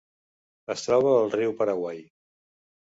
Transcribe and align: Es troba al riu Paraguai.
Es 0.75 0.85
troba 0.87 1.13
al 1.19 1.31
riu 1.37 1.55
Paraguai. 1.61 2.05